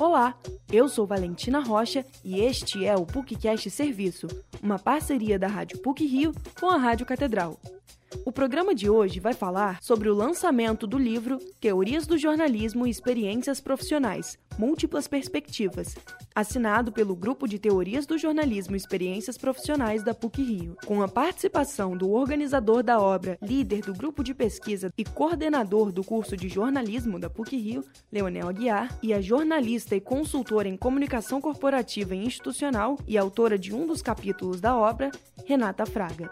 Olá, 0.00 0.34
eu 0.72 0.88
sou 0.88 1.06
Valentina 1.06 1.60
Rocha 1.60 2.06
e 2.24 2.40
este 2.40 2.86
é 2.86 2.96
o 2.96 3.04
PUCcast 3.04 3.68
Serviço, 3.68 4.28
uma 4.62 4.78
parceria 4.78 5.38
da 5.38 5.46
Rádio 5.46 5.76
PUC 5.82 6.06
Rio 6.06 6.32
com 6.58 6.70
a 6.70 6.78
Rádio 6.78 7.04
Catedral. 7.04 7.60
O 8.24 8.32
programa 8.32 8.74
de 8.74 8.90
hoje 8.90 9.20
vai 9.20 9.32
falar 9.32 9.78
sobre 9.80 10.08
o 10.08 10.14
lançamento 10.14 10.86
do 10.86 10.98
livro 10.98 11.38
Teorias 11.60 12.06
do 12.06 12.18
Jornalismo 12.18 12.86
e 12.86 12.90
Experiências 12.90 13.60
Profissionais 13.60 14.36
Múltiplas 14.58 15.08
Perspectivas, 15.08 15.96
assinado 16.34 16.92
pelo 16.92 17.16
Grupo 17.16 17.48
de 17.48 17.58
Teorias 17.58 18.06
do 18.06 18.18
Jornalismo 18.18 18.74
e 18.74 18.76
Experiências 18.76 19.38
Profissionais 19.38 20.02
da 20.02 20.12
PUC 20.12 20.42
Rio, 20.42 20.76
com 20.84 21.02
a 21.02 21.08
participação 21.08 21.96
do 21.96 22.10
organizador 22.10 22.82
da 22.82 23.00
obra, 23.00 23.38
líder 23.40 23.80
do 23.82 23.94
grupo 23.94 24.22
de 24.22 24.34
pesquisa 24.34 24.92
e 24.98 25.04
coordenador 25.04 25.90
do 25.92 26.04
curso 26.04 26.36
de 26.36 26.48
jornalismo 26.48 27.18
da 27.18 27.30
PUC 27.30 27.56
Rio, 27.56 27.84
Leonel 28.12 28.48
Aguiar, 28.48 28.98
e 29.02 29.14
a 29.14 29.20
jornalista 29.20 29.96
e 29.96 30.00
consultora 30.00 30.68
em 30.68 30.76
comunicação 30.76 31.40
corporativa 31.40 32.14
e 32.14 32.26
institucional 32.26 32.98
e 33.06 33.16
autora 33.16 33.58
de 33.58 33.74
um 33.74 33.86
dos 33.86 34.02
capítulos 34.02 34.60
da 34.60 34.76
obra, 34.76 35.10
Renata 35.46 35.86
Fraga. 35.86 36.30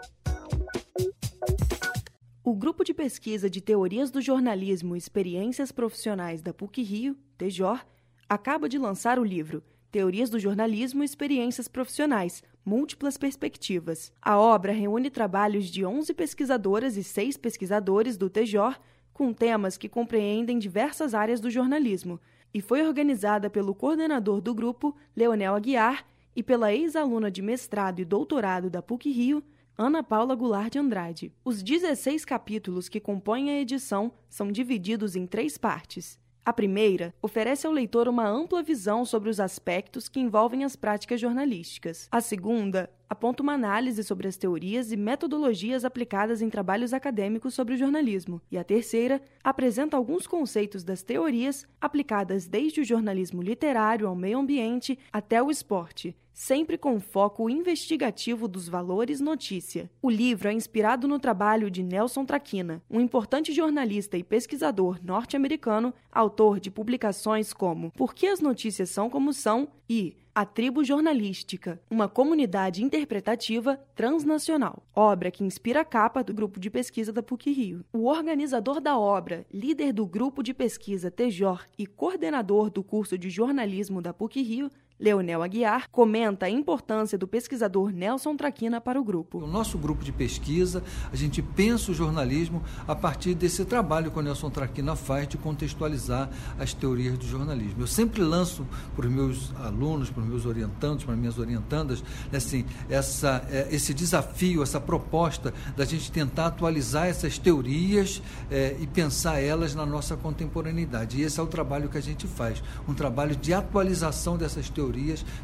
O 2.49 2.55
Grupo 2.55 2.83
de 2.83 2.95
Pesquisa 2.95 3.47
de 3.47 3.61
Teorias 3.61 4.09
do 4.09 4.19
Jornalismo 4.19 4.95
e 4.95 4.97
Experiências 4.97 5.71
Profissionais 5.71 6.41
da 6.41 6.51
PUC-Rio, 6.51 7.15
TEJOR, 7.37 7.85
acaba 8.27 8.67
de 8.67 8.79
lançar 8.79 9.19
o 9.19 9.23
livro 9.23 9.61
Teorias 9.91 10.31
do 10.31 10.39
Jornalismo 10.39 11.03
e 11.03 11.05
Experiências 11.05 11.67
Profissionais, 11.67 12.41
Múltiplas 12.65 13.19
Perspectivas. 13.19 14.11
A 14.19 14.35
obra 14.39 14.71
reúne 14.71 15.11
trabalhos 15.11 15.67
de 15.67 15.85
11 15.85 16.11
pesquisadoras 16.15 16.97
e 16.97 17.03
6 17.03 17.37
pesquisadores 17.37 18.17
do 18.17 18.31
TEJOR 18.31 18.79
com 19.13 19.31
temas 19.31 19.77
que 19.77 19.87
compreendem 19.87 20.57
diversas 20.57 21.13
áreas 21.13 21.39
do 21.39 21.51
jornalismo 21.51 22.19
e 22.51 22.61
foi 22.61 22.81
organizada 22.81 23.47
pelo 23.47 23.75
coordenador 23.75 24.41
do 24.41 24.55
grupo, 24.55 24.95
Leonel 25.15 25.53
Aguiar, 25.53 26.03
e 26.35 26.41
pela 26.41 26.73
ex-aluna 26.73 27.29
de 27.29 27.43
mestrado 27.43 27.99
e 27.99 28.05
doutorado 28.05 28.71
da 28.71 28.81
PUC-Rio, 28.81 29.43
Ana 29.81 30.03
Paula 30.03 30.35
Goulart 30.35 30.73
de 30.73 30.77
Andrade. 30.77 31.31
Os 31.41 31.63
16 31.63 32.25
capítulos 32.25 32.89
que 32.89 32.99
compõem 32.99 33.49
a 33.49 33.61
edição 33.61 34.11
são 34.27 34.51
divididos 34.51 35.15
em 35.15 35.25
três 35.25 35.57
partes. 35.57 36.19
A 36.43 36.51
primeira 36.51 37.15
oferece 37.21 37.65
ao 37.65 37.71
leitor 37.71 38.09
uma 38.09 38.27
ampla 38.27 38.61
visão 38.61 39.05
sobre 39.05 39.29
os 39.29 39.39
aspectos 39.39 40.09
que 40.09 40.19
envolvem 40.19 40.65
as 40.65 40.75
práticas 40.75 41.21
jornalísticas. 41.21 42.09
A 42.11 42.19
segunda 42.19 42.89
aponta 43.09 43.41
uma 43.41 43.53
análise 43.53 44.03
sobre 44.03 44.27
as 44.27 44.35
teorias 44.35 44.91
e 44.91 44.97
metodologias 44.97 45.85
aplicadas 45.85 46.41
em 46.41 46.49
trabalhos 46.49 46.93
acadêmicos 46.93 47.53
sobre 47.53 47.75
o 47.75 47.77
jornalismo. 47.77 48.41
E 48.51 48.57
a 48.57 48.65
terceira 48.65 49.21
apresenta 49.41 49.95
alguns 49.95 50.27
conceitos 50.27 50.83
das 50.83 51.03
teorias 51.03 51.65
aplicadas 51.79 52.47
desde 52.47 52.81
o 52.81 52.83
jornalismo 52.83 53.41
literário 53.41 54.09
ao 54.09 54.15
meio 54.15 54.39
ambiente 54.39 54.99
até 55.09 55.41
o 55.41 55.49
esporte, 55.49 56.13
sempre 56.39 56.77
com 56.77 57.01
foco 57.01 57.49
investigativo 57.49 58.47
dos 58.47 58.69
valores 58.69 59.19
notícia. 59.19 59.91
O 60.01 60.09
livro 60.09 60.47
é 60.47 60.53
inspirado 60.53 61.05
no 61.05 61.19
trabalho 61.19 61.69
de 61.69 61.83
Nelson 61.83 62.23
Traquina, 62.23 62.81
um 62.89 63.01
importante 63.01 63.51
jornalista 63.51 64.17
e 64.17 64.23
pesquisador 64.23 64.97
norte-americano, 65.03 65.93
autor 66.09 66.61
de 66.61 66.71
publicações 66.71 67.51
como 67.51 67.91
Por 67.91 68.15
que 68.15 68.25
as 68.25 68.39
notícias 68.39 68.89
são 68.89 69.09
como 69.09 69.33
são 69.33 69.67
e 69.89 70.15
A 70.33 70.45
Tribo 70.45 70.81
Jornalística, 70.81 71.81
uma 71.89 72.07
comunidade 72.07 72.81
interpretativa 72.81 73.75
transnacional, 73.93 74.81
obra 74.95 75.31
que 75.31 75.43
inspira 75.43 75.81
a 75.81 75.85
capa 75.85 76.23
do 76.23 76.33
grupo 76.33 76.57
de 76.57 76.69
pesquisa 76.69 77.11
da 77.11 77.21
PUC-Rio. 77.21 77.83
O 77.91 78.05
organizador 78.05 78.79
da 78.79 78.97
obra, 78.97 79.45
líder 79.51 79.91
do 79.91 80.05
grupo 80.05 80.41
de 80.41 80.53
pesquisa 80.53 81.11
TEJOR 81.11 81.65
e 81.77 81.85
coordenador 81.85 82.69
do 82.69 82.81
curso 82.81 83.17
de 83.17 83.29
jornalismo 83.29 84.01
da 84.01 84.13
PUC-Rio, 84.13 84.71
Leonel 84.99 85.41
Aguiar 85.41 85.89
comenta 85.89 86.45
a 86.45 86.49
importância 86.49 87.17
do 87.17 87.25
pesquisador 87.25 87.89
Nelson 87.89 88.35
Traquina 88.35 88.81
para 88.81 88.99
o 88.99 89.03
grupo. 89.03 89.39
No 89.39 89.47
nosso 89.47 89.77
grupo 89.77 90.03
de 90.03 90.11
pesquisa, 90.11 90.83
a 91.09 91.15
gente 91.15 91.41
pensa 91.41 91.91
o 91.91 91.93
jornalismo 91.93 92.61
a 92.85 92.93
partir 92.93 93.33
desse 93.33 93.63
trabalho 93.63 94.11
que 94.11 94.19
o 94.19 94.21
Nelson 94.21 94.49
Traquina 94.49 94.97
faz 94.97 95.25
de 95.29 95.37
contextualizar 95.37 96.29
as 96.59 96.73
teorias 96.73 97.17
do 97.17 97.25
jornalismo. 97.25 97.81
Eu 97.81 97.87
sempre 97.87 98.21
lanço 98.21 98.67
para 98.93 99.07
os 99.07 99.11
meus 99.11 99.55
alunos, 99.55 100.09
para 100.09 100.21
os 100.21 100.27
meus 100.27 100.45
orientandos, 100.45 101.05
para 101.05 101.13
as 101.13 101.19
minhas 101.19 101.39
orientandas, 101.39 102.03
assim, 102.33 102.65
essa, 102.89 103.41
é, 103.49 103.69
esse 103.71 103.93
desafio, 103.93 104.61
essa 104.61 104.81
proposta 104.81 105.53
da 105.77 105.85
gente 105.85 106.11
tentar 106.11 106.47
atualizar 106.47 107.07
essas 107.07 107.37
teorias 107.37 108.21
é, 108.51 108.75
e 108.77 108.85
pensar 108.85 109.39
elas 109.39 109.73
na 109.73 109.85
nossa 109.85 110.17
contemporaneidade. 110.17 111.21
E 111.21 111.21
esse 111.21 111.39
é 111.39 111.43
o 111.43 111.47
trabalho 111.47 111.87
que 111.87 111.97
a 111.97 112.01
gente 112.01 112.27
faz, 112.27 112.61
um 112.85 112.93
trabalho 112.93 113.33
de 113.33 113.53
atualização 113.53 114.37
dessas 114.37 114.69
teorias 114.69 114.88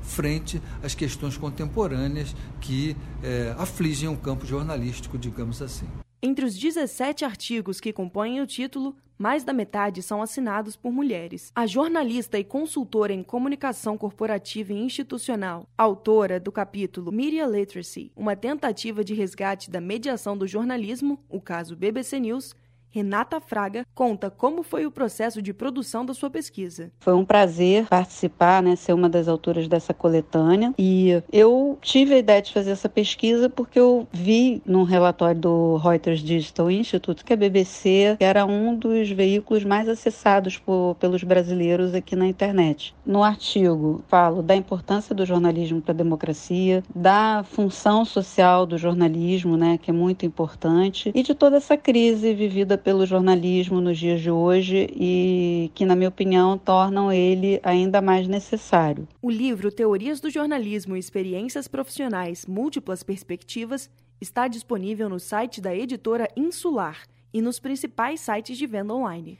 frente 0.01 0.61
às 0.83 0.95
questões 0.95 1.37
contemporâneas 1.37 2.35
que 2.61 2.95
é, 3.23 3.55
afligem 3.57 4.09
o 4.09 4.17
campo 4.17 4.45
jornalístico, 4.45 5.17
digamos 5.17 5.61
assim. 5.61 5.87
Entre 6.21 6.43
os 6.43 6.57
17 6.57 7.23
artigos 7.23 7.79
que 7.79 7.93
compõem 7.93 8.41
o 8.41 8.47
título, 8.47 8.95
mais 9.17 9.43
da 9.43 9.53
metade 9.53 10.01
são 10.01 10.21
assinados 10.21 10.75
por 10.75 10.91
mulheres. 10.91 11.51
A 11.55 11.65
jornalista 11.65 12.37
e 12.37 12.43
consultora 12.43 13.13
em 13.13 13.23
comunicação 13.23 13.97
corporativa 13.97 14.73
e 14.73 14.77
institucional, 14.77 15.69
autora 15.77 16.39
do 16.39 16.51
capítulo 16.51 17.11
Media 17.11 17.45
Literacy, 17.45 18.11
uma 18.15 18.35
tentativa 18.35 19.03
de 19.03 19.13
resgate 19.13 19.69
da 19.69 19.79
mediação 19.79 20.37
do 20.37 20.47
jornalismo, 20.47 21.19
o 21.29 21.39
caso 21.39 21.75
BBC 21.75 22.19
News, 22.19 22.55
Renata 22.95 23.41
Fraga 23.41 23.85
conta 23.93 24.29
como 24.29 24.63
foi 24.63 24.85
o 24.85 24.91
processo 24.91 25.41
de 25.41 25.53
produção 25.53 26.05
da 26.05 26.13
sua 26.13 26.29
pesquisa. 26.29 26.93
Foi 27.01 27.13
um 27.13 27.25
prazer 27.25 27.87
participar, 27.87 28.63
né, 28.63 28.77
ser 28.77 28.93
uma 28.93 29.09
das 29.09 29.27
autoras 29.27 29.67
dessa 29.67 29.93
coletânea. 29.93 30.73
E 30.79 31.21
eu 31.29 31.77
tive 31.81 32.13
a 32.13 32.17
ideia 32.19 32.41
de 32.41 32.53
fazer 32.53 32.71
essa 32.71 32.87
pesquisa 32.87 33.49
porque 33.49 33.77
eu 33.77 34.07
vi 34.13 34.61
num 34.65 34.83
relatório 34.83 35.41
do 35.41 35.75
Reuters 35.75 36.21
Digital 36.21 36.71
Institute 36.71 37.25
que 37.25 37.33
a 37.33 37.35
BBC 37.35 38.15
era 38.17 38.45
um 38.45 38.73
dos 38.73 39.11
veículos 39.11 39.65
mais 39.65 39.89
acessados 39.89 40.57
por, 40.57 40.95
pelos 40.95 41.21
brasileiros 41.21 41.93
aqui 41.93 42.15
na 42.15 42.27
internet. 42.27 42.95
No 43.05 43.25
artigo, 43.25 44.05
falo 44.07 44.41
da 44.41 44.55
importância 44.55 45.13
do 45.13 45.25
jornalismo 45.25 45.81
para 45.81 45.91
a 45.91 45.97
democracia, 45.97 46.81
da 46.95 47.43
função 47.43 48.05
social 48.05 48.65
do 48.65 48.77
jornalismo, 48.77 49.57
né, 49.57 49.77
que 49.77 49.91
é 49.91 49.93
muito 49.93 50.25
importante, 50.25 51.11
e 51.13 51.21
de 51.21 51.35
toda 51.35 51.57
essa 51.57 51.75
crise 51.75 52.33
vivida 52.33 52.84
pelo 52.85 53.03
jornalismo 53.03 53.81
nos 53.81 53.97
dias 53.97 54.21
de 54.21 54.29
hoje 54.29 54.87
e 54.95 55.71
que, 55.73 55.83
na 55.87 55.95
minha 55.95 56.07
opinião, 56.07 56.55
tornam 56.55 57.11
ele 57.11 57.59
ainda 57.63 57.99
mais 57.99 58.27
necessário. 58.27 59.07
O 59.23 59.31
livro 59.31 59.71
Teorias 59.71 60.19
do 60.19 60.29
Jornalismo 60.29 60.95
e 60.95 60.99
Experiências 60.99 61.67
Profissionais 61.67 62.45
Múltiplas 62.45 63.01
Perspectivas 63.01 63.89
está 64.21 64.47
disponível 64.47 65.09
no 65.09 65.19
site 65.19 65.59
da 65.59 65.75
editora 65.75 66.29
Insular 66.37 67.01
e 67.33 67.41
nos 67.41 67.59
principais 67.59 68.19
sites 68.19 68.55
de 68.55 68.67
venda 68.67 68.93
online. 68.93 69.39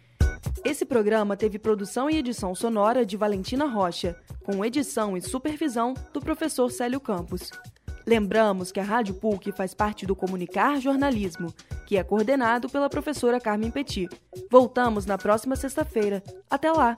Esse 0.63 0.83
programa 0.83 1.37
teve 1.37 1.59
produção 1.59 2.09
e 2.09 2.17
edição 2.17 2.55
sonora 2.55 3.05
de 3.05 3.15
Valentina 3.15 3.65
Rocha, 3.65 4.15
com 4.43 4.65
edição 4.65 5.15
e 5.15 5.21
supervisão 5.21 5.93
do 6.11 6.19
professor 6.19 6.71
Célio 6.71 6.99
Campos. 6.99 7.51
Lembramos 8.05 8.71
que 8.71 8.79
a 8.79 8.83
Rádio 8.83 9.15
PUC 9.15 9.51
faz 9.51 9.73
parte 9.73 10.05
do 10.05 10.15
Comunicar 10.15 10.79
Jornalismo, 10.79 11.53
que 11.85 11.97
é 11.97 12.03
coordenado 12.03 12.69
pela 12.69 12.89
professora 12.89 13.39
Carmen 13.39 13.71
Petit. 13.71 14.07
Voltamos 14.51 15.05
na 15.05 15.17
próxima 15.17 15.55
sexta-feira. 15.55 16.21
Até 16.49 16.71
lá! 16.71 16.95